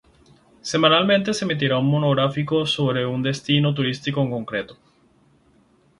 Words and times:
Semanalmente, 0.63 1.31
se 1.31 1.45
emitía 1.45 1.77
un 1.77 1.85
monográfico 1.85 2.65
sobre 2.65 3.05
un 3.05 3.21
destino 3.21 3.71
turístico 3.71 4.27
concreto. 4.27 4.75